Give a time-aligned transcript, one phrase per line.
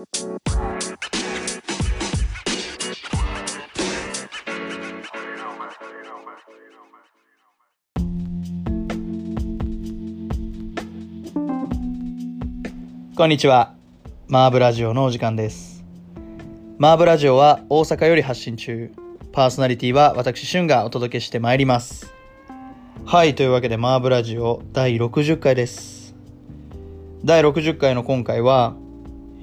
[0.00, 0.06] こ
[13.26, 13.74] んにちは。
[14.26, 15.84] マーブラジオのお時間です。
[16.78, 18.90] マーブラジオは大阪より発信中。
[19.32, 22.14] パーソナリティは私、シュンがお届けしてまいります。
[23.04, 26.14] はい、というわけでマーブラジオ第60回です。
[27.22, 28.74] 第60回の今回は、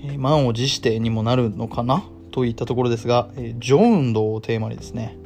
[0.04, 2.04] え満を持してにもなるのかな？
[2.32, 5.18] といったところですが、えジョ運動をテーマにですね、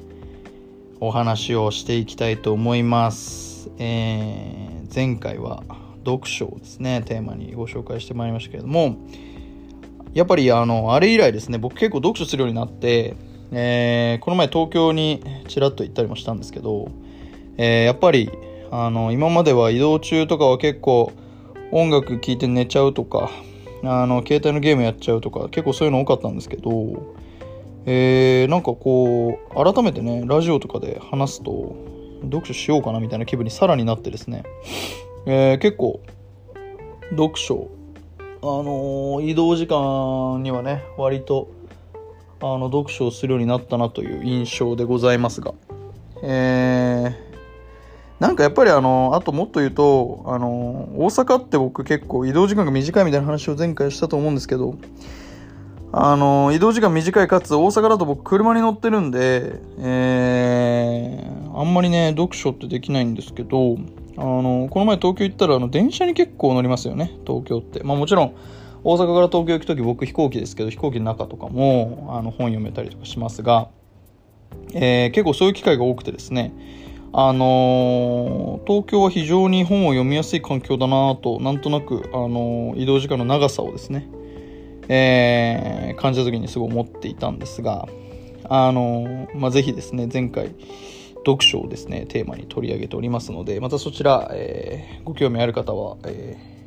[1.00, 3.70] お話をしていきたいと思います。
[3.80, 5.64] えー前回は
[6.04, 8.98] 読書をですね、テーマにご紹介してまいりましたけれども、
[10.14, 13.16] やっぱりあの、あれ以来ですね、僕結構読書するようになって、
[13.54, 16.92] えーこの前東京にちらっと行ったりもしたんですけど、
[17.58, 18.32] えーやっぱり
[18.70, 21.14] あの今までは移動中とかは結構
[21.72, 23.30] 音楽聴いて寝ちゃうとか
[23.84, 27.16] あの携帯のゲームやっちゃうとか結構そういうの多かったんですけど、
[27.86, 31.76] えーなんかこう改めてねラジオとかで話すと
[32.24, 34.44] 読書しようかなみたいな気分にさらになってですね、
[35.26, 36.02] えー結構
[37.12, 37.70] 読書
[38.42, 41.50] あのー移動時間にはね割と
[42.40, 45.54] あの読書をするようになったなという印象でございますが、
[46.24, 47.31] えー
[48.22, 54.76] なんかやっぱりあのあともっと言うとあの大阪って僕結構移動時間が短いみたいな話を前回したと思うんですけど
[55.92, 63.76] あの移動時間短いかつ大阪だと僕車に乗ってるんで、えーあんまりね読書ってできないんですけど
[64.16, 67.84] あのこの前東京行ったらあの電車に結構乗りますよね東京って。
[67.84, 68.36] まあもちろん
[68.84, 73.70] 大阪から東京行く時僕飛行機ですけど飛行機の中とかもあの本読めたりとかしますが、
[74.74, 76.54] えー結構そういう機会が多くてですね
[77.14, 84.08] あのー東京は非常に本を読みやすい環境だなとなんとなく、あのー移動時間の長さをですね、
[84.88, 87.88] えー感じた時にすごい思っていたんですが、
[88.46, 90.56] あのーまあ、ぜひですね前回
[91.26, 96.62] 読書をですねテーマに取り上げておりますのでまたそちら、えーご興味ある方は、えー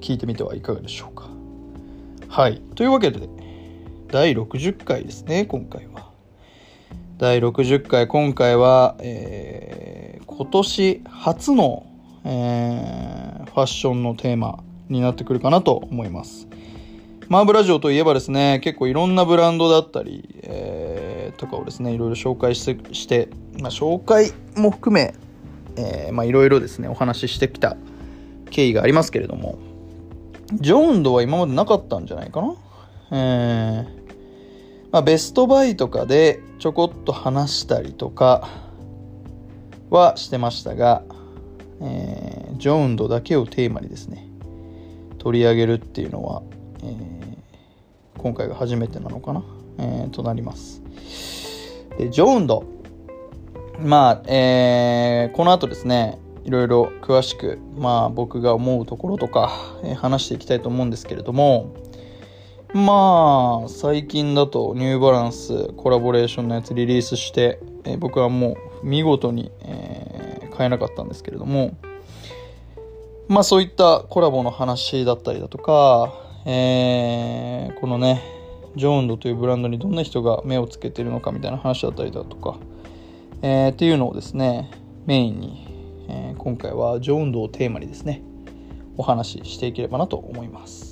[0.00, 1.28] 聞いてみてはいかがでしょうか。
[2.28, 2.62] はい。
[2.74, 3.28] というわけで
[4.08, 6.09] 第60回ですね今回は。
[7.20, 11.86] 第60回今回は、えー今年初の、
[12.24, 16.48] えーファッションのテーマになってくるかなと思います。
[17.28, 23.28] マーブラジオといえばですね結構いろんなブランドだったり、えーとかをですねいろいろ紹介してして、
[23.60, 25.12] まあ、紹介も含め、
[25.76, 27.76] えーまあ、いろいろですねお話ししてきた
[28.48, 29.58] 経緯がありますけれども
[30.54, 32.54] ジョーンドは今までなかったんじゃないかな？
[33.12, 33.99] えー
[34.92, 38.48] まあ、ベストバイとかでちょこっと話したりとか
[39.88, 41.02] はしてましたが、
[41.80, 44.28] えージョーンドだけをテーマにですね
[45.18, 46.42] 取り上げるっていうのは、
[46.82, 47.20] えー
[48.18, 49.42] 今回が初めてなのかな、
[49.78, 50.82] えーとなります。
[51.96, 52.64] でジョーンド。
[53.78, 59.52] まあ、えーこの後ですねいろいろ詳しく、まあ、僕が思うところとか、
[59.84, 61.72] えー話していきたいと思うんですけれども
[62.74, 71.74] まあ最近だとニューバランスコラボレーションのやつリリースして、えー僕はもう見事に、えー買えなかったんですけれども
[73.28, 76.12] まあそういったコラボの話だったりだとか、
[76.46, 78.22] えーこのね
[78.76, 82.56] ジョーンドというブランドにどんな人が目をつけてるのかみたいな話だったりだとか、
[83.42, 84.70] えっていうのをですね
[85.06, 88.22] メインに、え今回はジョーンドをテーマにですね
[88.96, 90.89] お話ししていければなと思います。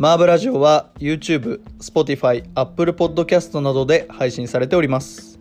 [0.00, 5.38] マーブラジオは YouTube、Spotify、Apple Podcast などで配信されております。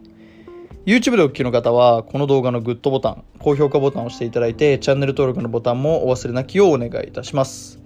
[0.86, 7.80] YouTube でお聞きの方は、この動画のグッドボタン、高評価ボタンを押していただいて、チャンネル登録のボタンもお忘れなきようお願いいたします。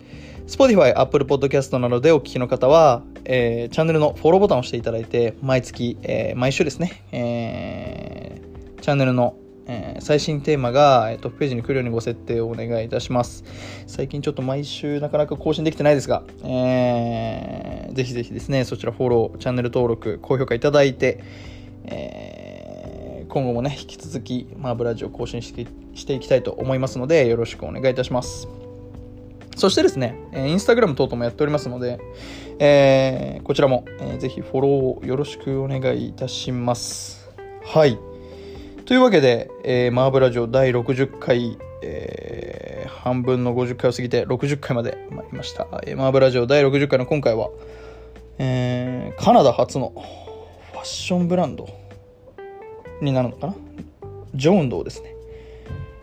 [0.47, 9.35] Spotify、Apple Podcast などでお聞きの方は、えーチャンネルのフォローボタンを押していただいて、毎月、えー毎週ですね、えーチャンネルの、
[9.67, 13.43] えー最新テーマが、えートップページに来るようにご設定をお願いいたします。
[13.87, 21.23] 最近ちょっと毎週なかなか更新できてないですが、えーぜひぜひですね、そちらフォロー、チャンネル登録、高評価いただいて、
[21.85, 25.65] えー今後もね、引き続き、マーブラジオ更新して
[25.95, 28.47] していきたいと思いますので、よろしくお願いいたします。
[29.55, 31.99] そしてですね、えーインスタグラム等々もやっておりますので、
[32.59, 37.29] えーこちらも、えーぜひフォローよろしくお願いいたします。
[37.63, 37.97] はい。
[38.85, 45.67] というわけで、えーマーブラジオ第60回、えー半分の50回を過ぎて60回まで参りました。
[45.85, 47.49] えーマーブラジオ第60回の今回は、
[48.39, 49.93] えーカナダ初の
[50.73, 51.67] ファッションブランド
[53.01, 53.55] になるのかな？
[54.35, 55.15] ジョーンドをですね、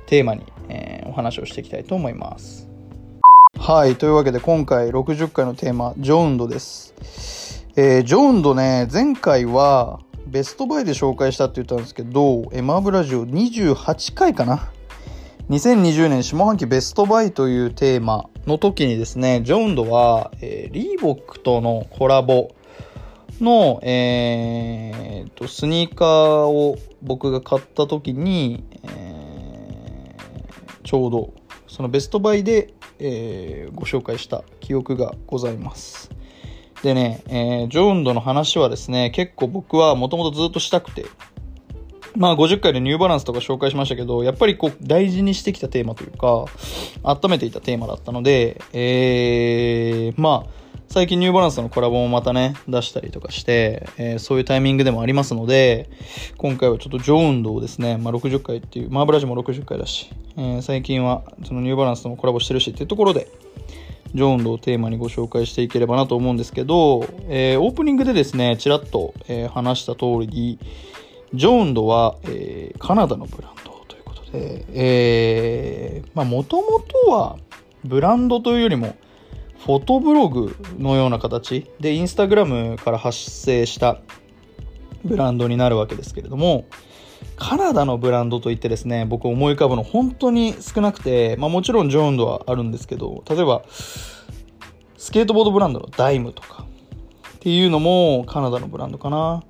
[0.06, 2.66] テーマに、えーお話をしていきたいと思います。
[3.58, 6.94] はい、というわけで今回60回のテーマ、ジョウンドです。
[7.76, 10.00] えージョウンドね、前回は
[10.30, 14.70] ベストバイで紹介したって言ったんですけど、エマーブラジオ28回かな。
[15.48, 22.54] 2020年下半期ベストバイというテーマの時にですね、ジョンドは、えーリーボックとのコラボ
[23.40, 31.34] の、えーと、スニーカーを僕が買った時に、えーちょうど
[31.66, 36.19] そのベストバイで、えーご紹介した記憶がございます。
[36.82, 41.04] でね、えージョウンドの話はですね、結構僕はもともとずっとしたくて、
[42.16, 46.46] まあ50回でニューバランスとか紹介しましたけど、やっぱりこう大事にしてきたテーマというか、
[47.02, 55.88] 温めていたテーマだったので、えー、まあ、最近ニューバランスのコラボもまたね、出したりとかして、えーそういうタイミングでもありますので、
[56.36, 63.28] 今回はちょっとジョウンドをですね、まあ60回っていう、マーブラジも60回だし、えー最近はそのニューバランスともコラボしてるしっていうところで、
[64.14, 70.58] ジョウンドをテーマにご紹介していければなと思うんですけど、えーオープニングでですね、ちらっと、えー話した通りに、
[71.34, 77.36] ジョウンドは、えーカナダのブランドということで、えーまあ、もともとは
[77.84, 78.96] ブランドというよりも、
[79.64, 84.00] フォトブログのような形で、インスタグラムから発生した
[85.04, 86.64] ブランドになるわけですけれども、
[87.40, 96.66] カナダのブランドといってですね、僕思い浮かぶの本当に少なくて、まあもちろんジョーンドはあるんですけど、例えば、スケートボードブランドのダイムとか
[97.36, 99.42] っていうのもカナダのブランドかな。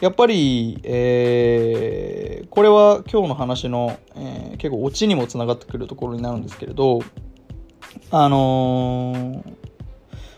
[0.00, 7.00] やっぱり、えーこれは今日の話の、えー結構オチにもつながってくるところになるんですけれど、
[8.10, 9.36] あのー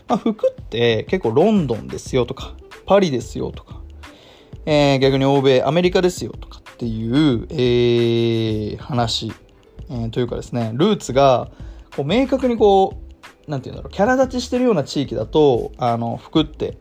[0.07, 2.53] まあ、服って結構ロンドンですよとか、
[2.85, 3.81] パリですよとか、
[4.65, 9.33] えー逆に欧米、アメリカですよとかっていう、えー話、
[9.89, 11.49] えーというかですね、ルーツが
[11.93, 12.97] こう明確にこ
[13.47, 16.77] う、なんていうんだろう、キャラ立ちしてるような地域だと、あの、服って、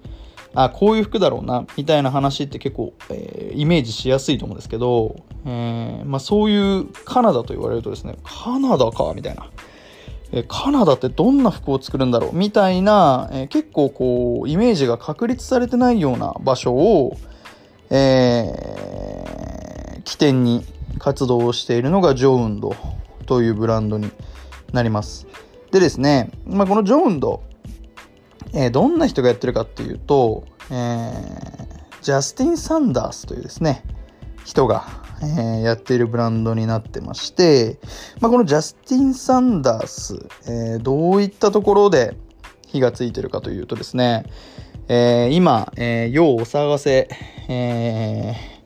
[0.55, 9.51] あ、こういう服だろうな、みたいな話って結構、えーイメージしやすいと思うんですけど、えーまあそういうカナダと言われるとですね、カナダか、みたいな。
[10.31, 17.17] えカナダってどんな服を作るんだろうみたいな、えー結構こう、イメージが確立されてないような場所を、
[17.91, 19.68] えー
[20.09, 20.65] 起点に
[20.99, 22.75] 活動をしているのがジョウンド
[23.27, 24.11] というブランドに
[24.73, 25.27] なります。
[25.71, 27.43] でですね、まあ、このジョウンド、
[28.55, 31.69] えーどんな人がやってるかっていうと、えー
[32.01, 33.85] ジャスティン・サンダースというですね、
[34.47, 34.87] 人が、
[35.21, 37.79] えーやっているブランドになってまして、
[38.21, 42.17] まあ、このジャスティン・サンダース、えーどういったところで
[42.67, 44.25] 火がついてるかというとですね、
[44.89, 47.11] えー今、えー世をお騒がせ、
[47.51, 48.58] えー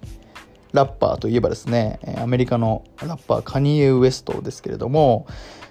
[0.72, 5.26] ラッパーといえばですね、アメリカのラッパーカニエ・ウエストですけれども、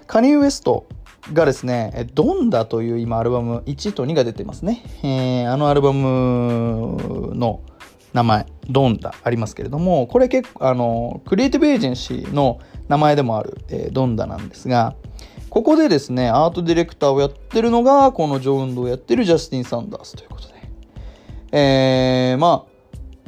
[0.06, 0.86] カニエ・ウエスト
[1.32, 4.82] がですね、ドンダという今アルバム1と2が出てますね。
[5.02, 7.60] えーあのアルバムの
[8.12, 14.94] 名前、ドンダありますけれども、これ結構、あの、クリエイティブエージェンシーの名前でもある、えードンダなんですが、
[15.48, 20.54] ここでですね、アートディレクターをやってるのが、このジョウンドをやってるジャスティン・サンダースということで。
[21.52, 22.71] えー、まあ、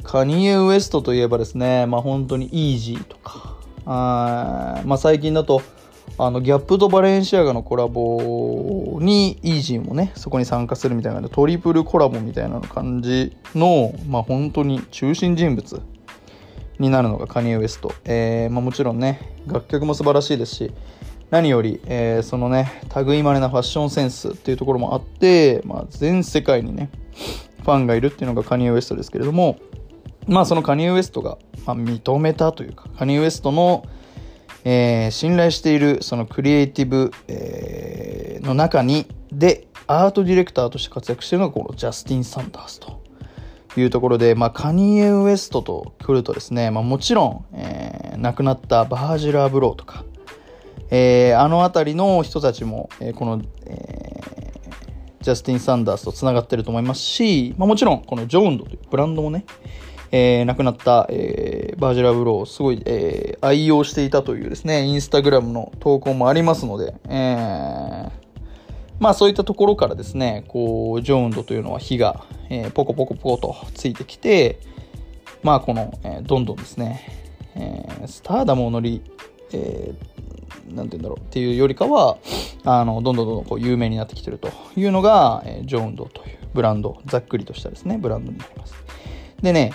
[0.05, 5.63] カニエ・ウエストといえばですね、まあ本当にイージーとか、あまあ最近だと、
[6.19, 15.81] あの、ギャップとバレンシアガのコラボにイージーもね、そこに参加するみたいなトリプルコラボみたいな感じの、まあ本当に中心人物
[16.77, 17.91] になるのがカニエ・ウエスト。
[18.05, 20.71] えーまあもちろんね、楽曲も素晴らしいですし、
[21.31, 26.91] 何より、えーそのね、類まれなファッションセンスっていうところもあって、まあ全世界にね、
[27.63, 29.57] ファンがいるっていうのがカニエ・ウエストですけれども、
[30.27, 33.85] まあそのカニエ・ウエストが、まあ、認めたというか、カニエ・ウエストの、
[34.63, 43.01] えー信頼しているそのクリエイティブ、えーの中に、で、アートディレクターとして活躍しているのがこのジャスティン・サンダースと
[43.77, 50.05] いうところで、まあカニエ・ウエストと来るとですね、まあもちろん、えー亡くなったヴァージル・アブローとか、
[50.89, 54.25] えーあの辺りの人たちも、えーこの、えー
[55.21, 59.43] ジャスティン・サンダースとつながっていると思いますし、まあ、もちろんこのジョーンドというブランドもね、
[60.17, 68.11] えー亡くなった、えーバージュラ・ブローをすごい、えー愛用していたというですね、インスタグラムの投稿もありますので、えー
[68.97, 74.61] まあそういったところからですね、こう、ジョーンドというのは火が、えーポコポコポコとついてきて、
[75.43, 77.01] まあこの、えーどんどんですね、
[77.55, 79.01] えースターダムを乗り、
[79.51, 82.17] えーなんて言うんだろうっていうよりかは、
[82.63, 88.75] あの、どんどんどんどんこう有名になってきてるというのが、えージョーンドというブランド、ざっくりとしたですね、ブランドになります。
[89.41, 89.73] でね、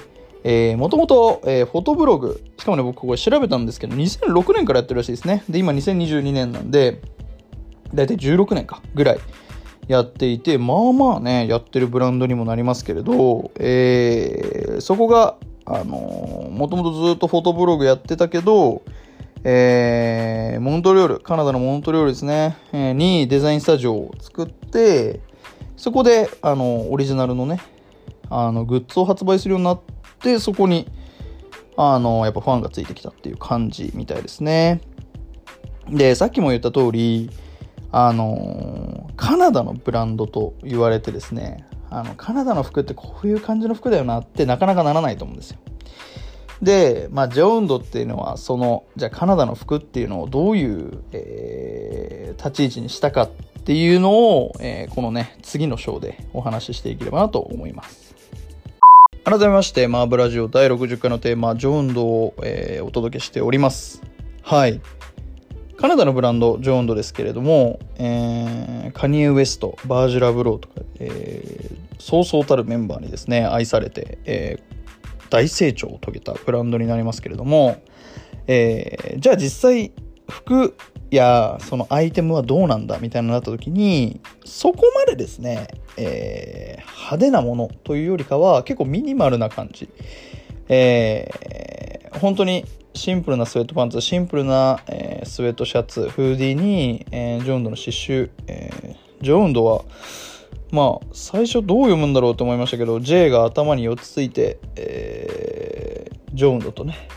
[0.76, 5.44] もともと、フォトブログ、しかもね、僕これ調べたんですけど、2006年からやってるらしいですね。
[5.48, 7.02] で、今2022年なんで、
[7.94, 9.18] 大体16年かぐらい
[9.88, 18.82] やっていてまあまあねやってるブランドにもなりますけれど、えー、そこがあのもともとずっとフォトブログやってたけど、
[19.44, 25.20] えー、モントリオール、カナダのモントリオールですね、えー、にデザインスタジオを作って、
[25.76, 27.60] そこで、あの、オリジナルのね、
[28.28, 30.86] あの、グッズを発売するようになって、でそこに、
[31.76, 34.80] あの、やっぱファンがついてきたっていう感じみたいですね。
[35.88, 37.30] で、さっきも言った通り、
[37.92, 45.58] あの、カナダのブランドと言われてですね、あの、カナダの服ってこういう感じの服だよなってなかなかならないと思うんですよ。
[46.62, 53.30] で、まあ、ジョウンドっていうのは、その、じゃあカナダの服っていうのをどういう、えー、立ち位置にしたかっ
[53.64, 57.99] ていうのを、えー、このね、次の章でお話ししていければなと思います。
[59.30, 64.02] 改めまして、マーブラジオ第60回のテーマ、ジョウンドを、えー、お届けしております。
[64.42, 64.80] はい。
[65.76, 77.80] カナダのブランド、ジョーンドですけれども、えー、カニエ・ウエスト、バージュラ・ブローとか、えー、そうそうたるメンバーにですね、愛されて、えー、大成長を遂げたブランドになりますけれども、
[78.48, 79.92] えー、じゃあ実際
[80.28, 80.74] 服
[81.16, 89.88] やそのアイテムはどうなんだみたいになった時にそこまでですね、えー、派手なものというよりかは結構ミニマルな感じ、
[90.68, 92.64] えー、本当に
[92.94, 99.84] シンプルなスウェットパンツシンプルな、えー、スウェットシャツフーディーに、えー、ジョウンドの刺繍、えー、ジョウンドは
[100.72, 107.08] まあ、最初どう読むんだろうと思いましたけど、J が頭に4つついて、えー、ジョウンドとね、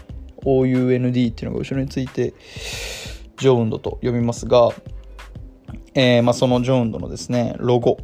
[0.43, 2.33] OUND っていうのが後ろについて、
[3.43, 4.69] ジョウンドと読みますが、
[5.95, 7.97] えー、まあ、そのジョウンドのですね、ロゴ。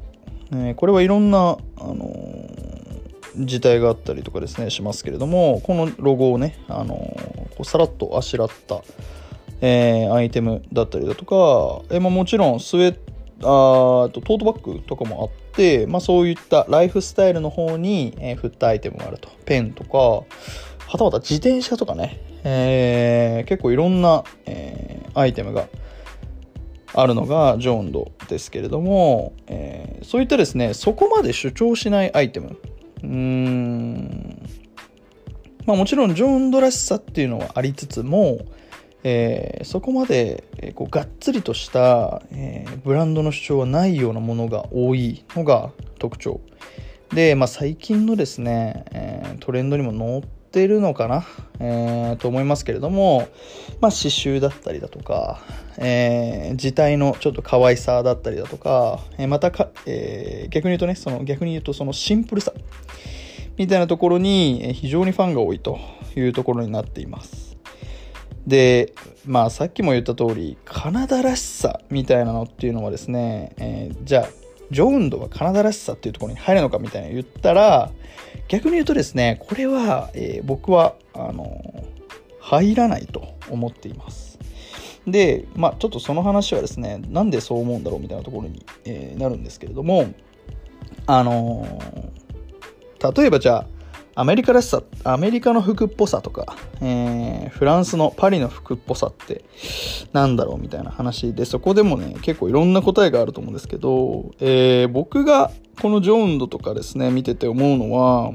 [0.51, 1.37] えー、これはいろんな、
[1.77, 6.95] あのー、字体があったりとかですね、しますけれども、このロゴをね、あの、
[7.51, 8.81] こうさらっとあしらった、
[9.61, 12.99] え、アイテムだったりだとか、えまあ、もちろんスウェッ
[13.41, 19.29] あとトートバッグとかもあって、まあ、そういったライフスタイルの方に、え、振ったアイテムがあると。
[19.45, 25.67] ペンとか、はたまた自転車とかね、えー、結構いろんな、えー、アイテムが
[26.93, 32.57] あるのがジョーンドですけれども、えー、そういったですね、そこまで主張しないアイテム。
[33.03, 34.49] うーん。
[35.65, 38.39] まあもちろんジョーンドらしさっていうのはありつつも、
[39.03, 46.41] えー、そこまで、え、こうがっつりとした、えー、ブランドの主張はないようなものが多いのが特徴
[47.13, 51.25] で、まあ、最近のですね、えトレンドにも乗ってるのかな、
[51.59, 53.27] えーと思いますけれども、
[53.81, 55.41] まあ、刺繍だったりだとか、
[55.77, 62.53] え字体のちょっと可愛さだったりだとか、えまたか、え逆に言うとねその逆に言うとそのシンプルさ
[63.57, 65.79] みたいなところに非常にファンが多いと
[66.15, 67.57] いうところになっています。
[68.47, 68.93] で、
[69.25, 74.29] まあさっきも言った通り、カナダらしさみたいなのっていうのはですね、えー、じゃあ、
[74.71, 77.91] ジョウンドはカナダらしさっていうところに入るのかみたいな言ったら、
[78.49, 81.85] 逆に言うとですね、これは、えー、僕は、あの、
[82.41, 84.39] 入らないと思っています。
[85.07, 90.13] で、まあちょっとその話はですね、なんでそう思うんだろうみたいなところに、えー、なるんですけれども、
[91.05, 91.65] あの
[93.15, 93.67] 例えばじゃあ、
[94.19, 99.45] アメリカらしさ、アメリカの服っぽさとか、えー、フランスのパリの服っぽさって
[100.11, 108.33] なんだろうみたいな話で、そこでもね、結構いろんな答えがあると思うんですけど、えー、僕がこのジョーンドとかですね、見てて思うのは、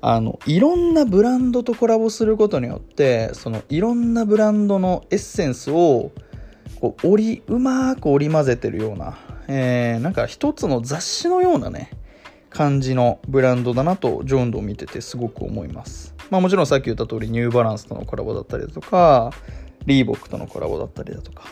[0.00, 6.12] あの、いろんなブランドとコラボすることによって、そのいろんなブランドのエッセンスを、
[6.80, 9.18] こう、織り、うまく織り交ぜてるような、
[9.48, 11.90] えー、なんか一つの雑誌のようなね、
[12.50, 16.14] 感じのブランドだなとジョンドを見ててすごく思います。
[16.30, 19.32] まあもちろんさっき言った通りニューバランスとのコラボだったりだとか、
[19.86, 21.44] リーボックとのコラボだったりだとか、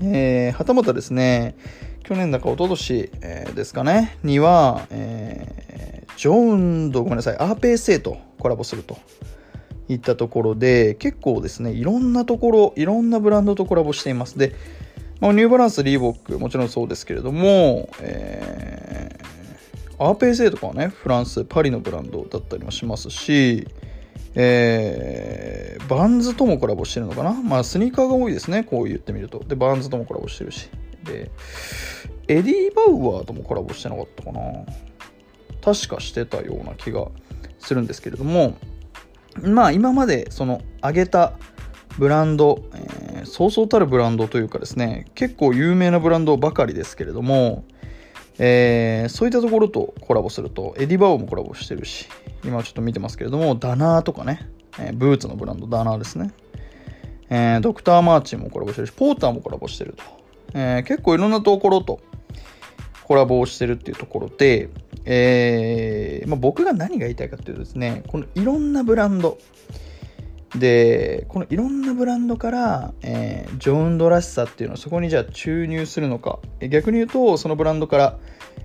[0.00, 1.56] えー、はたまたですね、
[2.02, 6.56] 去年だか一昨年、えー、ですかね、には、えー、ジョー
[6.88, 8.98] ンド、ごめんなさい、アーペーセイとコラボすると
[9.88, 14.38] いったところで、結構ですね、いろんなところ、いろんなブランドとコラボしています。
[14.38, 14.54] で、
[15.20, 19.33] まあ、ニューバランス、リーボック、もちろんそうですけれども、えー
[19.98, 23.66] アーペーセとかはね、フランス、パリのブランドだったりもしますし、
[24.34, 27.32] えー、バンズともコラボしてるのかな？
[27.32, 29.38] まあ、スニーカーが多いですね、こう言ってみると。
[29.38, 30.68] で、バンズともコラボしてるし。
[31.04, 31.30] で、
[32.26, 34.40] エディ・バウアーともコラボしてなかったかな
[35.62, 37.06] 確かしてたような気が
[37.58, 38.56] するんですけれども、
[39.42, 41.34] まあ、今まで、その、上げた
[41.98, 47.64] ブランド、えー、そうそうたるブランドというかですね、結構有名なブランドばかりですけれども、
[48.38, 52.08] えー、そういったところとコラボすると、エディ・バウアーもコラボしてるし、
[52.44, 54.48] 今ちょっと見てますけれども、ダナーとかね、
[54.78, 56.32] えー、ブーツのブランドダナーですね。
[57.30, 60.02] えー、ドクター・マーチンもコラボしてるし、ポーターもコラボしてると。
[60.54, 62.00] え、結構いろんなところと
[63.04, 64.68] コラボをしてるっていうところで、
[65.04, 69.38] えまあ、僕が何が言いたいかっていうとですね、このいろんなブランド、
[70.56, 78.18] で、このいろんなブランドから、えー、ジョウンドらしさっていうのをそこにじゃあ注入するのか、逆に言うと、そのブランドから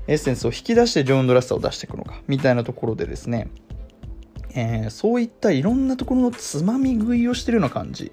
[0.07, 3.49] エッセンスを引き出してジョウンドらしさを出していくのか、みたいなところでですね、
[4.53, 8.11] えー、そういったいろんなところのつまみ食いをしてるような感じ。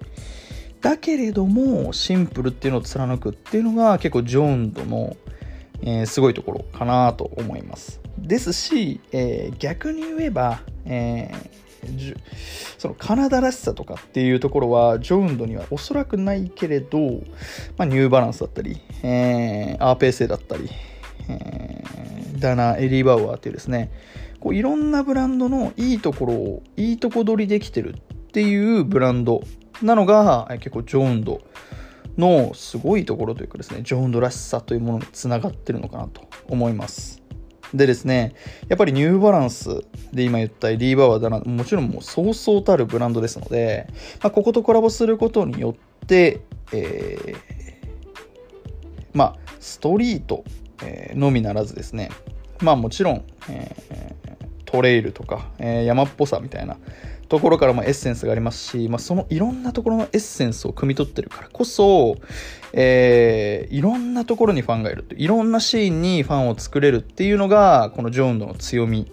[0.81, 5.17] だけれども、シンプルっていうのを貫くっていうのが結構ジョウンドの、
[5.83, 8.01] えー、すごいところかなと思います。
[8.19, 11.66] ですし、え、逆に言えば、えー、
[12.79, 16.99] そのカナダらしさとかっていうところはジョウンドにはおそらくないけれど、
[17.77, 20.71] まあ、ニューバランスだったり、えー、アーペーセだったり、
[21.29, 23.91] えー、ダナ・エリー・バウアーっていうですね
[24.41, 27.97] こういろんなブランドのいいところをいいとこ取りできてるっ
[28.33, 29.43] ていうブランド
[29.83, 31.41] なのが結構ジョウンド
[32.19, 37.26] のすごいところというかですね、ジョーンドらしさというものにつながってるのかなと思います。
[37.75, 38.35] でですね、
[38.69, 39.83] やっぱりニューバランス
[40.13, 43.89] で今言ったリーバーはだな、もちろんもうそうそうたるブランドですので、
[44.23, 46.41] まあ、こことコラボすることによって、
[46.73, 47.37] えー、
[49.15, 50.45] まあ、ストリート、
[50.83, 52.11] え、のみならずですね、
[52.61, 56.77] まあもちろん、えー、トレイルとか、え、山っぽさみたいな、
[57.29, 62.17] ところからもエッセンスがありますし、まあ、そのいろんなところのエッセンスを汲み取ってるからこそ、
[62.73, 69.11] えー、いろんなところにファンがいるいろんなシーンにファンを作れるっていうのがこのジョーンドの強み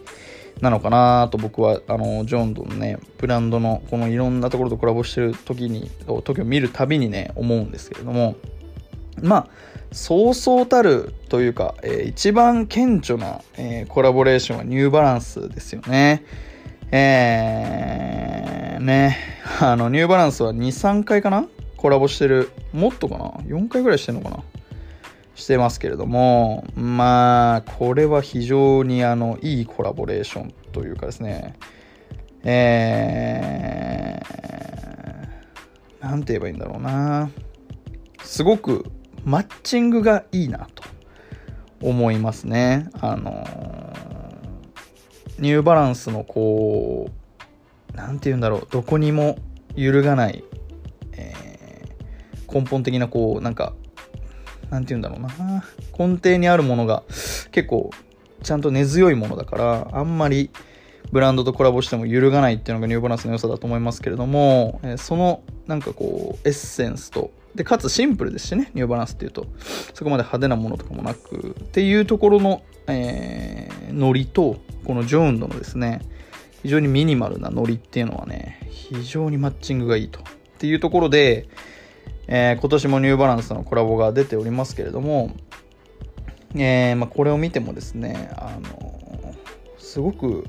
[0.61, 5.89] なのかなと僕はあのジョーンドのねブランドのこのいろんなところとコラボしてる時に
[6.23, 8.35] 時を見るたびにね思うんですけれども
[9.21, 9.47] まあ
[9.91, 16.25] そうそうたるというか、えー、一番顕著な、えー、コラボレーションはニューバランスですよね。
[16.95, 19.17] えー、ね、
[19.59, 21.47] あの、ニューバランスは2、3回かな？
[21.75, 22.51] コラボしてる。
[22.71, 24.43] もっとかな ?4 回ぐらいしてんのかな？
[25.33, 31.55] してますけれども、まあ、これは非常にあの、いいコラボレーションというかですね、
[32.43, 37.31] えー、なんて言えばいいんだろうな。
[38.21, 38.85] すごく
[39.25, 40.83] マッチングがいいなと
[41.81, 42.87] 思いますね。
[43.01, 44.12] あのー
[45.39, 47.09] ニューバランスのこ
[47.93, 49.37] う、なんて言うんだろう、どこにも
[49.75, 50.43] 揺るがない、
[51.13, 53.73] えー、根本的なこう、なんか、
[54.69, 55.63] なんて言うんだろうな、
[55.97, 57.03] 根底にあるものが
[57.51, 57.91] 結構
[58.41, 60.51] ちゃんと根強いものだから、あんまり
[61.11, 69.45] ブランドとコラボしても揺るがないっていうのがニューバランスの良さだと思いますけれども、えー、そのなんかこう、エッセンスと、で、かつシンプルですしね、ニューバランスっていうと、
[69.93, 76.01] そこまで派手なものとかもなく、っていうところの、えー、ノリと、このジョーンドのですね、
[76.63, 80.19] 非常にミニマルなノリっていうのはね、非常にマッチングがいいと。
[80.19, 80.23] っ
[80.57, 81.47] ていうところで、
[82.27, 85.35] えー、今年もニューバランスのコラボが出ておりますけれども、
[86.55, 89.35] えー、まあ、これを見てもですね、あの
[89.77, 90.45] すごく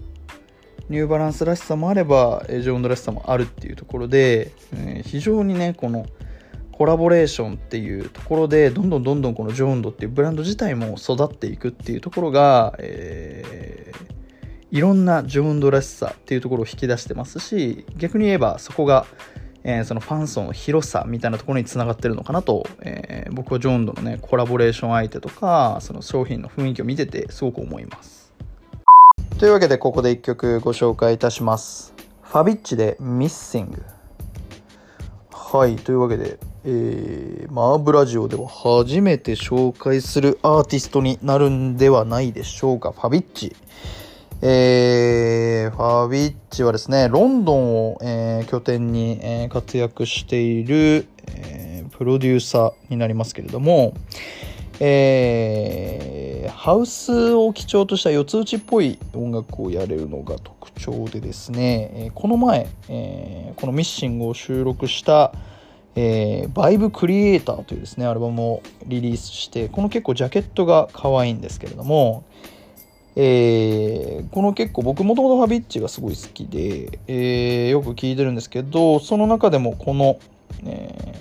[0.88, 6.06] ニューバランスらしさもあれば、ジョーンドらしさもあるっていうところで、えー、非常にね、この
[6.76, 14.14] コラボレーションっていうところで、どんどんどんどんこのジョーンドっていうブランド自体も育っていくっていうところが、えー
[14.74, 19.06] いろんなジョーンドらしさっていうところを引き出してますし逆に言えばそこが、
[19.62, 28.32] えー、そのファン層の広さみたいなところにつながってるのかなと、えー、僕はジョーンドのねコラボレーション相手とかその商品の雰囲気を見ててすごく思います。
[29.38, 31.94] というわけでここで1曲ご紹介いたします。
[32.22, 33.80] ファビッチでミッシング。
[35.30, 42.92] はいというわけでえー、マーブラジオでは初めて紹介するアーティストになるんではないでしょうか。
[42.92, 43.54] ファビッチ。
[44.40, 53.92] えー、ファビッチはですね、ロンドンを、えー、拠点に、え、活躍している、え、プロデューサーになりますけれども、
[54.80, 65.34] えー、ハウスを基調とした四つ打ちっぽい音楽をやれるのが特徴でですね、え、この前、え、このミッシングを収録した、
[65.96, 72.24] えー、バイブクリエイターというですね、アルバムをリリースして、この結構ジャケットが可愛いんですけれども、
[73.16, 80.18] えー、この結構僕もともとファビッチがすごい好きで、えー、よく聴いてるんですけど、その中でもこの、
[80.66, 81.14] え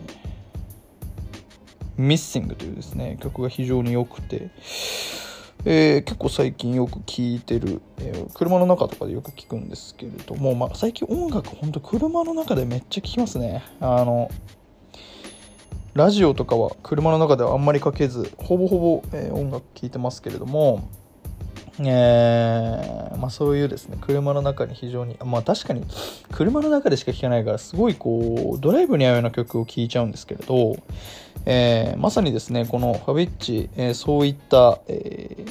[1.97, 4.49] ー、ミッシングというですね、曲が非常に良くて、
[5.65, 13.63] えー、結構最近よく聴いてる、えー、車の中とかでよく聴くんですけれども、まあ、最近音楽ほんと車の中でめっちゃ聴きますね。
[13.79, 14.29] あの、
[15.93, 20.89] ラジオとかは車の中ではあんまりかけず、ほぼほぼ、えー、音楽聴いてますけれども、
[21.79, 25.83] えーまあ、そういうですね車の中に非常にまあ確かに
[26.31, 30.77] 車の中でしか聴けないからすごいこうドライブに合うような曲を聴いちゃうんですけれど、
[31.45, 35.45] えー、まさにですねこのファビッチ、え、そういった、え、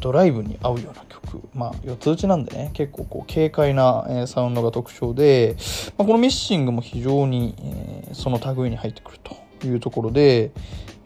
[0.00, 5.56] ドライブに合うような曲まあ四つ打ちなんでね結構こう軽快な、えー、サウンドが特徴で、
[5.96, 9.45] まあ、このミッシングも非常に、えー、その類に入ってくると。
[9.64, 10.52] いうところで、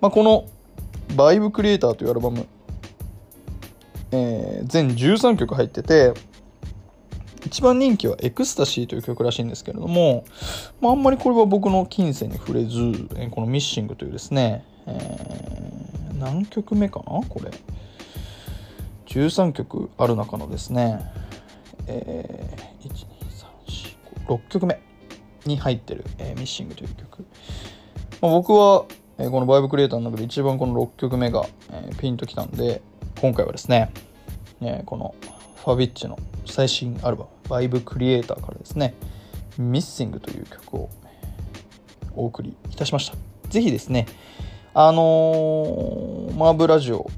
[0.01, 0.47] まあ、この
[1.17, 2.47] バイブクリエイターというアルバム
[4.13, 6.13] えー、全13曲入ってて、
[7.47, 10.25] 一番人気は Ecstasy という曲らしいんですけれども、
[10.81, 17.51] まあ、あんまりこれは僕の琴線に触れず、え、この Missing というですね、えー、何曲目かなこれ。
[19.07, 21.01] 13曲ある中のですね、
[21.89, 23.47] えー、1、2、3、
[24.27, 24.81] 4、5、6曲目
[25.47, 27.25] に入ってる、えー、 Missing という曲。
[28.21, 28.85] まあ、僕は、
[29.19, 32.83] えー、このバイブクリエイターの中で一番この6曲目が、えー、ピンときたんで、
[33.21, 33.91] 今回はですね、
[34.61, 35.15] えー、この
[35.65, 38.95] ファビッチの最新アルバム「バイブクリエイターからですね
[39.59, 40.89] 「ミッシングという曲を
[42.15, 43.17] お送りいたしました。
[43.49, 44.07] ぜひですね
[44.73, 47.11] あのー、マーブラジオ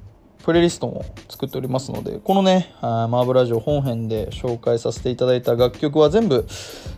[0.45, 6.47] プレイリストも作っておりますのでこのねマーブラジオ本編で紹介させていただいた楽曲は全部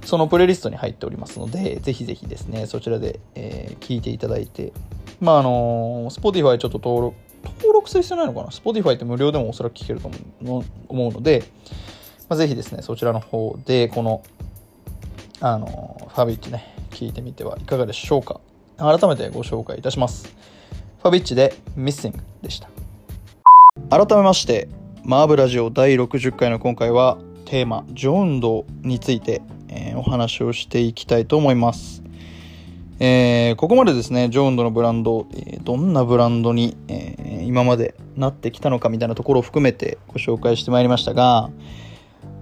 [0.04, 4.72] そのプレイリストに入っておりますのでぜひぜひですねそちらで、えー、聞いていただいて
[5.20, 7.24] まああのー、Spotify ちょっと登録
[7.58, 10.10] 登録する必要ないのかな ?Spotify って無料でもおそらく聞けると
[10.88, 11.44] 思うので、
[12.28, 14.22] まあ、ぜひですね、そちらの方で、この、
[15.40, 18.40] あの、ファビッチね、聞いてみてはいかがでしょうか。
[18.78, 20.34] 改めてご紹介いたします。
[21.02, 22.73] ファビッチで Missing でした。
[23.90, 24.68] 改めまして、
[25.04, 32.02] マーブラジオ第60回の今回はテーマ、ジョンドについて、えー、お話をしていきたいと思います。
[32.98, 41.50] えー、ここまでですね、ジョーンドのブランド、えー、どんなブランドに、えー、今までなってきたのかみたいなところを含めてご紹介してまいりましたが、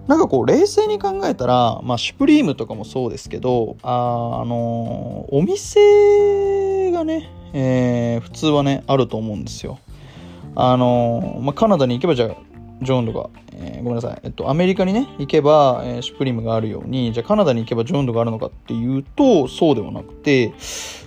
[0.07, 9.79] なんかこう、冷静に考えたら、まあ、シュプリームとかもそうですけど、あ、あのお店がね、え普通はね、あると思うんですよ。
[10.55, 12.37] あのまあ、カナダに行けばじゃあ、
[12.83, 20.53] ジョーンドが、えー、ごめんなさい、えっと、アメリカにね、行けば、えー、シュプリームがあるように、じゃあカナダに行けばジョーンドがあるのかっていうと、そうではなくて、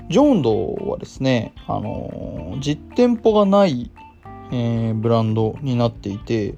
[0.09, 3.91] ジョーンドはですね、あのー、実店舗がない、
[4.51, 6.55] えー、ブランドになっていて、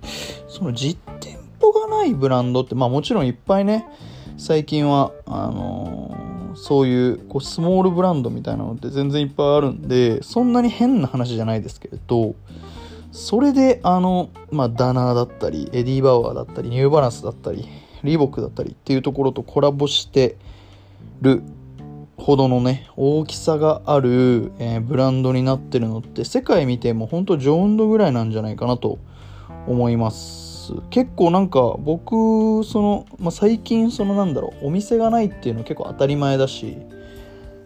[0.47, 3.85] その実店舗がないブランドって、まあもちろんいっぱいね、
[4.37, 12.35] 最近は、あのー、そういうこうスモールブランドみたいなのって全然いっぱいあるんで、そんなに変な話じゃないですけれど、
[13.17, 17.67] それであの、まあ、ダナーだったりエディ・バウアーだったりニューバランスだったり
[18.03, 20.37] リーボックだったりっていうところとコラボして
[21.21, 21.41] る
[22.15, 28.99] ほどのね大きさがある、えー、ブランドになってるのって世界見ても本当ジョーンドぐらいなんじゃないかなと
[29.65, 30.73] 思います。
[30.91, 36.77] 結構なんか僕その、まあ、最近そのなんだろうお店がないっていうの結構当たり前だし、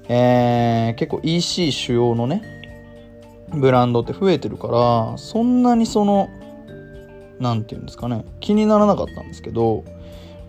[0.07, 2.60] えー、結構 EC 主要のね
[3.53, 6.29] ブランドって増えてるからそんなにその
[7.39, 9.83] 何て言うんですかね気にならなかったんですけど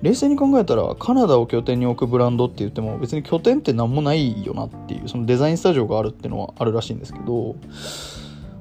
[0.02, 7.56] 冷静に考えたらカナダを拠点に置くブランドって言っても別に拠点って何もないよなっていうそのデザインスタジオがあるっていうのはあるらしいんですけど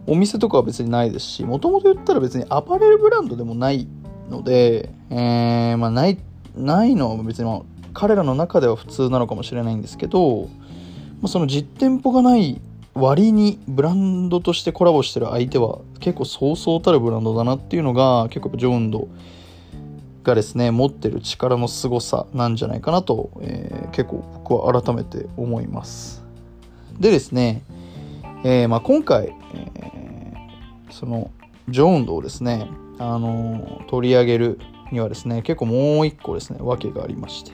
[0.08, 3.88] お店とかは別にないですしもともと言ったら別にアパレルブランドでもない
[4.30, 6.17] ので、えー、まあない
[6.56, 10.47] ないのは別に彼らの中では普通なのかもしれないんですけど、
[11.21, 12.62] まあ、その実店舗がない
[12.93, 19.08] 割にブランドとしてコラボしてる相手は結構そうそうたるブランドだなっていうのが結構ジョーンド
[20.23, 26.23] がですね持ってる力の凄さなんじゃないかなと、えー、結構僕は改めて思います。
[26.99, 27.63] でですね、
[28.43, 31.32] えー、まあ、今回、えー、その
[31.69, 34.60] ジョーンドをですね、あの取り上げる
[34.91, 37.51] にはですね結構もう一個ですね訳がありまして、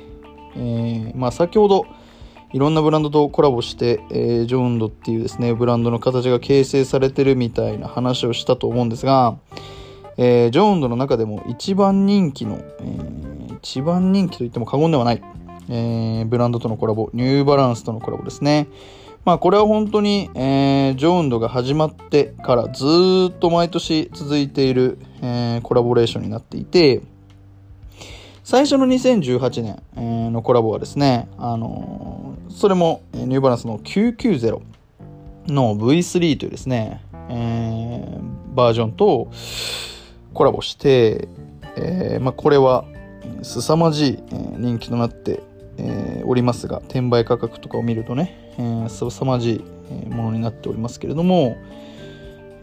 [0.58, 1.86] えまあ、先ほど
[2.54, 9.38] いろんなブランドとコラボして、えー、ジョーンドっていうですね、ブランドの形が形成されてるみたいな話をしたと思うんですが、
[10.18, 15.22] えー、ジョーンドの中でも一番人気の、えー、一番人気と言っても過言ではない、
[15.70, 18.68] えー、ブランドとのコラボ、ニューバランスとのコラボですね。
[19.26, 22.86] まあこれは本当に、えー、ジョーンドが始まってからず
[23.30, 27.02] っと毎年続いている、えー、コラボレーションになっていて、
[28.50, 34.62] 最初の2018年のコラボはですね、あのー、それもニューバランスの990
[35.48, 39.30] の V3 というですね、えー、バージョンと
[40.34, 41.28] コラボして、
[41.76, 42.86] えー、まあ、これは
[43.42, 44.20] 凄まじい
[44.56, 45.44] 人気となって、
[45.78, 49.56] えおりますが、転売価格とかを見るとね、えー、凄まじ
[49.92, 51.58] いものになっておりますけれども、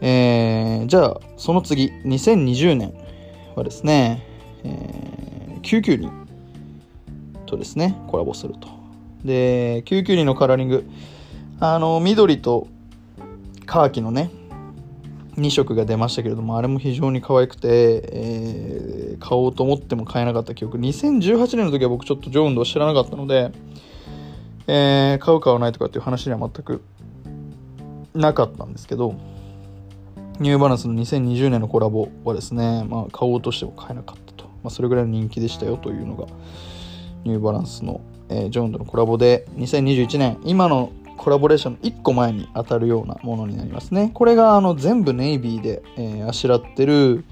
[0.01, 2.95] えー、じゃあその次2020年
[3.55, 4.25] はですね、
[4.63, 5.25] えー、
[5.65, 6.09] 992
[7.45, 8.69] とですね、コラボすると。
[9.23, 10.87] で、992のカラーリング、
[11.59, 12.67] あの、緑と
[13.65, 14.29] カーキのね、
[15.37, 17.67] 2色が出ましたけれども、あれも非常に可愛くて、
[18.11, 20.77] えー、買おうと思っても買えなかった記憶。
[20.77, 23.51] 2018年の時は僕ちょっとジョーンドを知らなかったので、
[24.67, 26.81] えー、買う買わないとかっていう話には全く
[28.13, 29.15] なかったんですけど、
[30.39, 34.24] ニューバランスの2020年のコラボはですね、まあ、買おうとしても買えなかった。
[34.65, 36.25] まあ、それぐらいの人気でしたよというのが、
[37.23, 44.09] ニューバランスの、えー、ジョーンドのコラボで、2021年、今のコラボレーションの1個前に当たるようなものになりますね。
[44.11, 47.23] これがあの全部ネイビーで、えー、あしらってる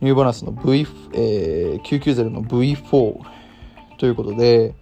[0.00, 3.20] ニューバランスの v え990の V4
[3.98, 4.74] ということで、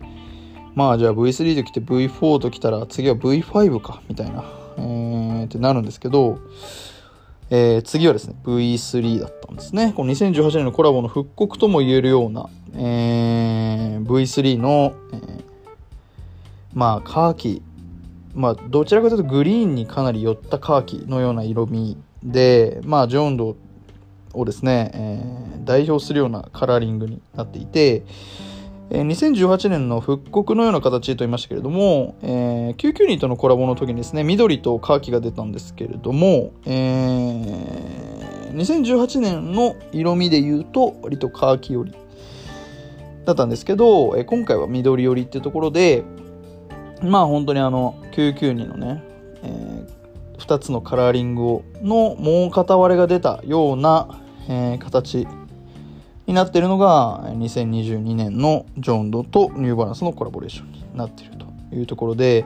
[0.75, 4.45] まあじゃあ V3 と来て V4 と来たら次は V5 かみたいな、
[4.79, 6.39] えー、ってなるんですけど、
[7.55, 9.93] えー、次はですね V3 だったんですね。
[9.95, 15.45] この2018年のコラボの復刻とも言えるような、えー、V3 の、えー、
[16.73, 17.63] まあカーキ
[18.35, 23.57] まあ、どちらかというとグリーンにかなり寄ったカーキのような色味で、まあ、ジョンド
[24.33, 28.05] をですね、えー、代表するようなカラーリングになっていて、
[28.91, 41.95] 2018年の復刻のような形と言いましたけれども、えー、992とのコラボの時にですね、緑とカーキが出たんですけれども、えー、2018年の色味で言うと、割とカーキ寄り
[43.25, 46.05] だったんですけど、え今回は緑寄りっていうところで、
[47.03, 49.03] まあ本当にあの992のね、
[49.43, 55.27] えー、2つのカラーリングをのもう片割れが出たような、えー、形
[56.27, 62.45] になっているのが2022年のジョンドとニューバランスのコラボレーションになっているというところで、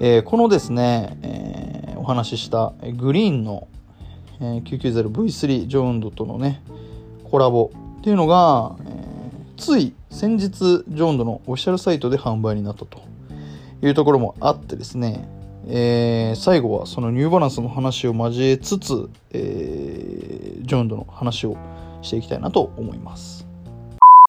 [0.00, 3.68] えー、このですね、えー、お話ししたグリーンの、
[4.40, 6.62] 990V3 ジョンドとのね
[7.24, 13.00] コラボっていうのが、えー、つい先日ジョンドのオフィシャルサイトで販売になったと
[13.82, 15.28] いうところもあってですね、
[15.66, 21.56] えー、最後はそのニューバランスの話を交えつつ、えー、ジョンドの話を
[22.06, 23.46] していきたいなと思います。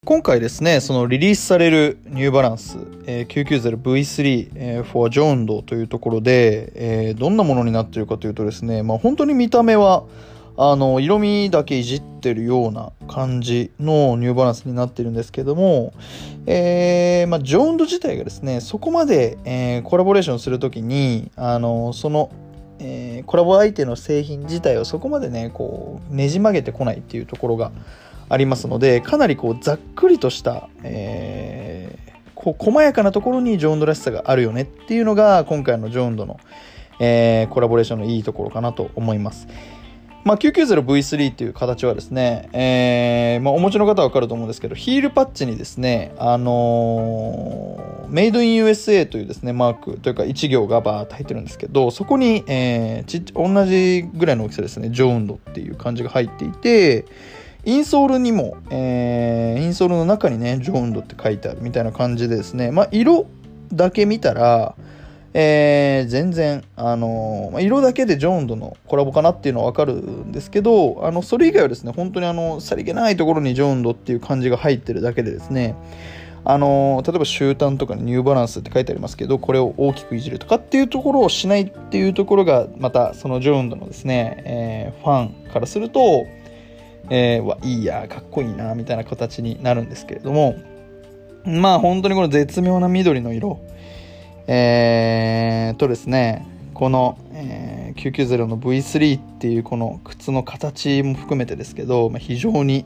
[0.06, 6.72] 今回ですね、そのリリースされるニューバランス、え、990V3、えー、for ジョンドというところで、
[7.10, 10.06] え、どんなものになっているかというとですね、まあ、本当に見た目は
[10.60, 15.94] あの色味だけいじってるような感じのニューバランスになってるんですけども、
[16.48, 22.32] えーまあ、ジョーンド自体がですねそこまで、えー、コラボレーションするときにあのその、
[22.80, 27.72] えー、コラボ相手の製品自体をそこまでねこうねじ曲げてこないっていうところが
[28.30, 36.40] ありますのでかなりこうざっくりとした、えー、こう細やかなところにジョーンドらしさがあるよねっていうのが今回のジョーンドの、
[37.00, 39.48] えー、コラボレーションのいいところかなと思います。
[40.28, 57.06] まあ、990V3 っていう形はですね、えー、まあ、お持ちの方はわかると思うんですけど、ヒールパッチにですね、あのー、メイドイン USA というですね、マークというか1行がバーって入ってるんですけど、そこに、えー、ち同じぐらいの大きさですね、ジョーンドっていう感じが入っていて、
[57.64, 63.28] インソールにも、えー、インソールの中にね、ジョーンドって書いてあるみたいな感じでですね、まあ、色
[63.72, 64.76] だけ見たら、
[65.40, 75.76] えー、全然、あのー、色だけでジョーンドのコラボかなっていうのはわかるんですけど、あの、それ以外はですね、本当にあの、さりげないところにジョーンドっていう感じが入ってるだけでですね、
[76.44, 86.26] あのー、例えば終端とかにニューバランスって書いてありますけど、これを大きくいじるとかっていうところをしないっていうところが、またそのジョーンドのですね、えー、ファンからすると、
[87.12, 90.56] えー、わ、いいや、かっこいいな、みたいな形になるんですけれども、
[91.46, 93.60] まあ本当にこの絶妙な緑の色、
[94.48, 102.86] えー、とですね、この、えー、990の V3 っていうこの靴の形も含めてですけど、まあ、非常に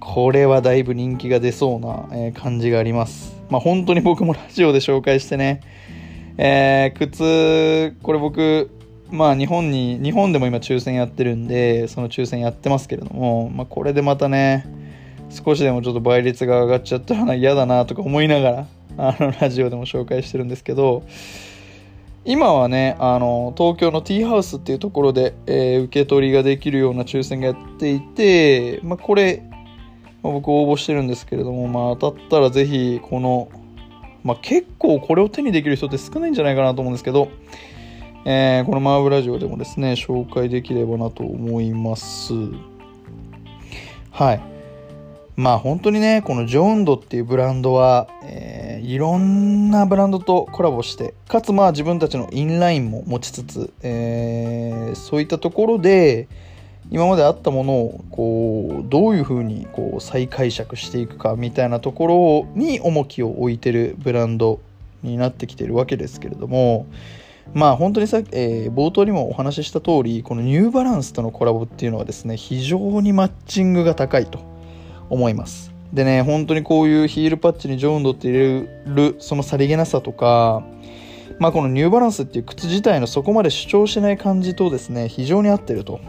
[0.00, 3.36] これはだいぶ人気が出そうな、え、感じがあります。
[3.50, 5.60] まあ、本当に僕もラジオで紹介してね、
[6.36, 8.70] えー、靴、これ僕、
[9.10, 14.66] まあ日本に、日本でも今抽選やってるんで、その抽選やってますけれども、まあこれでまたね、
[15.30, 18.66] 少しでもちょっと倍率が上がっちゃったら嫌だなとか思いながら、
[18.98, 21.04] あのラジオでも紹介してるんですけど
[22.24, 29.48] 今はねあの東京のティーハウスっていうところで、えー、受け取りができるような抽選がやっていて、まあ、これ、
[30.22, 33.48] まあ、僕応募してるんですけれども、まあ、当たったらぜひこの、
[34.24, 37.30] まあ、結構これを手にできる人って少ないんじゃないかなと思うんですけど、
[38.24, 42.34] えー、このマーブラジオでもですね紹介できればなと思います。
[44.10, 44.40] はい。
[45.36, 56.28] まあ本当にねこのジョンドっていうブランドは、えーいろんなブランドとコラボして、かつまあ自分たちのインラインも持ちつつ、えー、そういったところで、
[56.90, 64.60] 今まであったものをこうどういうふうにこう再解釈していくかみたいなところに重きを置いてるブランド
[65.02, 66.86] になってきてるわけですけれども
[67.52, 74.40] まあ本当にさ、えー、冒頭にもお話しした通りこのニューバランスとのコラボっていうのはですね非常にマッチングが高いと
[75.10, 75.77] 思います。
[75.92, 80.62] でね本当にこういうヒールパッチにジョーンドって入れるそのさりげなさとか
[81.38, 86.00] まあこのニューバランスっていう靴自体のそこまで主張しない感じとですね非常に合ってると。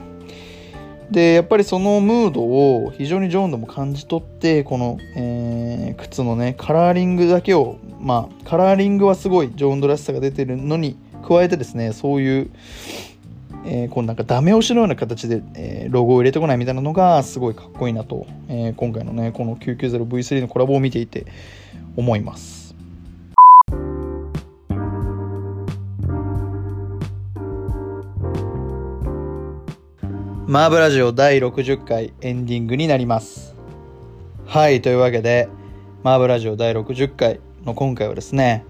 [1.12, 12.52] でやっぱりそのムードを非常にジョーンドも感じ取ってこの、えー、靴のねカラーリングだけをまあカラーリングはすごいジョーンドらしさが出てるのに加えてですねそういう、
[13.66, 21.26] えー、こうなんかダメ押しのような形で、えー、ロゴを入れてこないみたいなのがすごいかっこいいなと、えー、今回のねこの 990V3 のコラボを見ていて
[21.96, 22.60] 思います
[30.50, 33.54] マーブラジオ第60回エンディングになります。
[34.48, 35.48] はい、というわけで、
[36.02, 38.66] マーブラジオ第60回の今回はですね、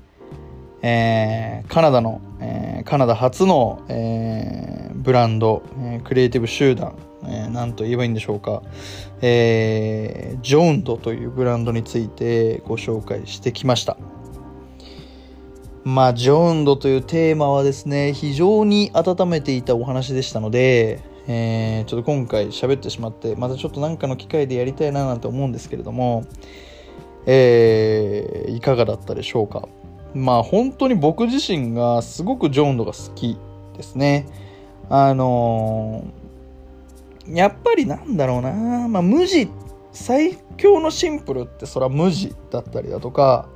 [0.81, 8.61] えー、カナダの、えー、カナダ初の、えー、ブランド、えクリエイティブ集団、えー、なんと言えばいいんでしょうか、
[9.21, 13.97] えジョンドというブランドについてご紹介してきました。
[15.83, 26.25] まあ、ジョンドというテーマはですね、非常に温めていたお話でしたので、えー、ちょっと今回喋ってしまってまたちょっと何かの機会でやりたいななんて思うんですけれども、
[27.27, 29.67] えー、いかがだったでしょうか
[30.13, 33.37] まあ本当に僕自身がすごくジョーンドが好き
[33.75, 34.27] ですね。
[34.89, 38.87] あのー、やっぱりなんだろうな。
[38.87, 39.49] まあ無地
[39.91, 43.47] 最強のシンプルってそれは無地だったりだとか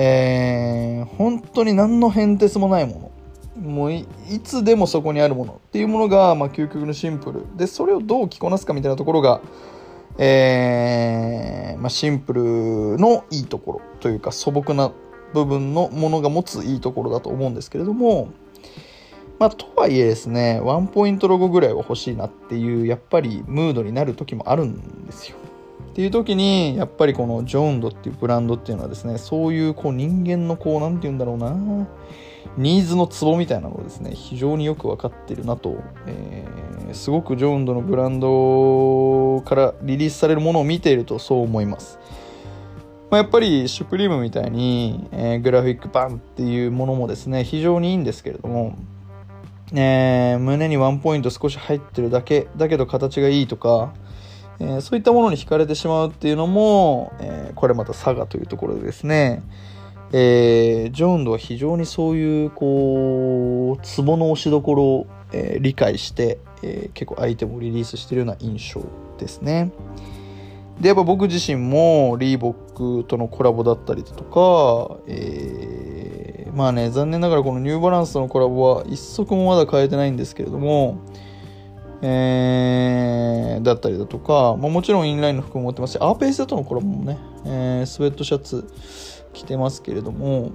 [0.00, 3.12] えー、本当に何の変哲もないも
[3.56, 3.70] の。
[3.70, 4.06] もうい
[4.44, 7.56] つでもそこにあるものっていうものが、まあ、究極のシンプル。
[7.56, 9.40] でそれをどう着こなすかみたいなところが、
[10.16, 12.42] えーまあ、シンプル
[12.96, 14.92] のいいところというか素朴な
[15.34, 18.28] 部分のものが持ついいところだと思うんですけれども、
[19.38, 25.36] まあ、とはいえですねワンポイントロゴぐらいは欲しいなっていうやっぱりムードになる時もあるんですよ。
[25.90, 31.88] っていう時にやっぱりこのジョーンドっていうブランドっていうのはですねそういうこう人間のこう何て言うんだろうな
[32.56, 41.98] ニーズのツボみたいなのをですね、非常によく分かってるなと、えー、すごくジョーンドのブランドからリリースされるものを見ているとそう思います。
[43.10, 48.76] まあ、やっぱりシュプリームみたいに、えー、グラフィックバンっていうものもですね、非常にいいんですけれども、
[49.72, 53.94] えー、胸にワンポイント少し入ってるだけ、だけど形がいいとか、
[54.60, 59.42] えー、そういったものに惹かれてしまうっていうのも、え、これまた佐賀というところでですね、
[60.12, 68.82] えー、ジョーンドは非常にそういうこうツボの押しどころを、えー、理解して、えー、結構アイテムをリリースしてるような印象
[69.18, 69.70] ですね。
[70.80, 72.67] でやっぱ僕自身もリーボッ
[73.06, 81.00] とのコラボだったりだとか、えー、まあね残念ながらこのニューバランスとのコラボは一足もまだ変えてないんですけれども、
[82.02, 88.68] えー、だったりだとか、まあ、もちろんインラインの服も持ってますしアーペースとのコラボもね、えー、スウェットシャツ
[89.32, 90.52] 着てますけれども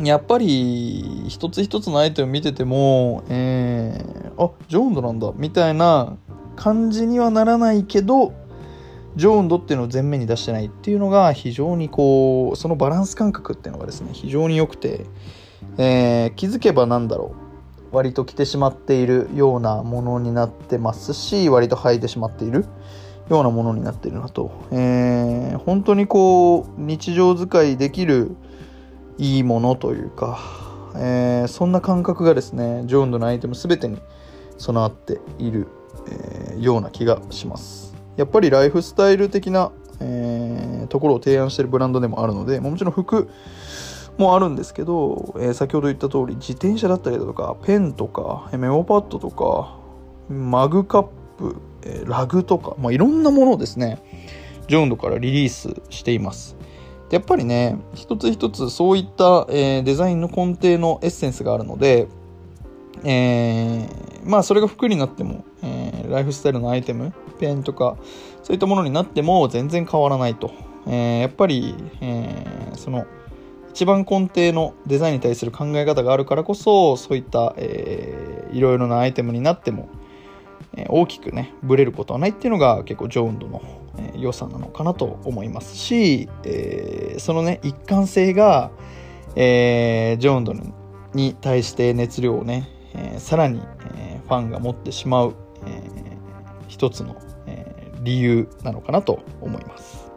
[0.00, 6.16] やっぱり一つ一つのアイテム見てても、えー、あジョーンドなんだみたいな
[6.56, 8.32] 感じにはならないけど
[9.18, 15.06] ジョーンドっていうのを前面に出してないっていうのが非常にこうそのバランス感覚っていうのがですね非常に良くて、
[15.76, 17.48] えー、気づけばなんだろう。
[17.90, 22.66] 割と着てしまっているようなものになってますし割と履いてしまっている
[23.30, 28.36] ようなものになってるなと、えー、本当にこう日常使いできる
[29.16, 30.38] いいものというか、
[30.96, 33.98] えー、そんな感覚がですねジョーンドのアイテム全てに
[34.58, 35.66] 備わっている、
[36.10, 37.87] えー、ような気がします。
[38.18, 43.30] やっぱりライフスタイル的な、えー、ところを提案しているブランドでもあるのでもちろん服
[44.18, 49.78] もあるんですけど、えー、先ほど言った通り自転車だったりだとかペンとかメモパッドとか
[50.28, 51.02] マグカッ
[51.38, 53.98] プえラグとか、まあ、いろんなものをですね、
[54.68, 56.56] ジョンドからリリースしています。
[57.08, 62.08] でやっぱりね、一つ一つそういった、えー、デザインの根底のエッセンスがあるので、
[63.04, 67.96] えー、まあそれが服になっても、えー、ライフスタイルのアイテム、ペンとか、
[68.42, 70.52] そういったものになっても全然変わらないと。
[70.86, 73.06] えー、やっぱり、えその、
[73.70, 79.88] 一番根底のデザインに対する考え方があるからこそ、そういった、えー、いろいろなアイテムになっても、
[80.76, 83.62] え大きくねブレることはないっていうのが結構ジョーンドの、
[83.98, 88.70] え良さなのかなと思いますし、えー、そのね一貫性が、
[89.34, 90.54] えー、ジョーンド
[91.14, 93.60] に対して熱量をね、えー、さらに、
[93.96, 95.34] えファンが持ってしまう、
[95.66, 95.82] え
[96.68, 97.16] 一つの、
[98.08, 100.08] 理由なのかなと思います。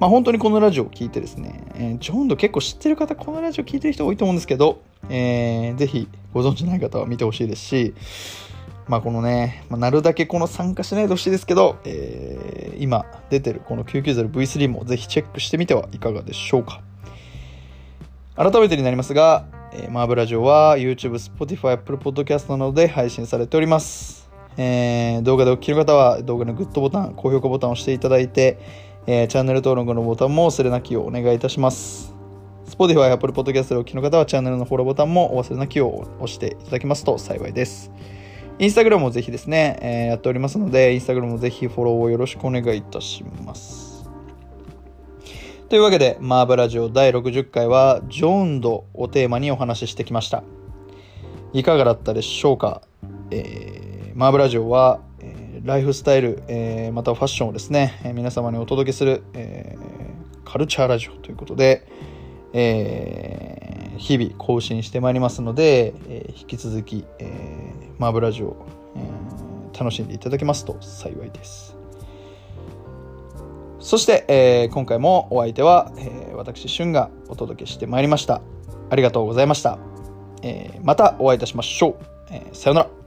[0.00, 7.94] まあ本当にこのラジオを聴いてですね、えー、ジョンド結構知ってる方、このラジオ聴いてる人多いと思うんですけど、えー、ぜひご存知ない方は見てほしいですし、
[8.88, 16.82] まあこのね、まあ、なるだけこの参加しないでほしいですけど、えー、今出てるこの 990V3 もぜひチェックしてみてはいかがでしょうか。
[18.34, 24.21] 改めてになりますが、えー、マーブラジオは YouTube、Spotify、Apple Podcast などで配信されております。
[24.56, 28.58] えー、動画でお聞きの方は動画のグッドボタン、高評価ボタンを押していただいて、
[29.06, 32.14] えー、チャンネル登録のボタンも忘れなきをお願いいたします。
[32.66, 37.90] Spotify、Apple Podcast でお聞きの方はチャンネルのフォローボタンもお忘れなきを押していただけますと幸いです。
[38.58, 44.08] インスタグラムもぜひですね、えー、やっておりますので、インスタグラムもぜひフォローをよろしくお願いいたします。
[45.68, 50.44] というわけで、マーブラジオ第60回は、ジョーンドをテーマにお話ししてきました。
[51.54, 52.82] いかがだったでしょうか、
[53.30, 53.81] えー、
[54.14, 61.86] マーブラジオは、えー、ライフスタイル、えー、またファッションをですね、えー、皆様にお届けする、えー、カルチャーラジオということで、
[62.52, 71.76] えー、日々更新してまいりますので、えー、引き続き、えー、マーブラジオ、えー、楽しんでいただけますと幸いです。
[73.78, 78.42] そして、えー、今回もお相手は、えー、私、俊がお届けしてまいりました。
[78.90, 79.78] ありがとうございました。
[80.42, 82.04] えー、またお会いいたしましょう。
[82.30, 83.01] えー、さよなら。